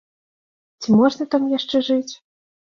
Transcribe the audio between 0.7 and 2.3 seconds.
Ці можна там яшчэ жыць?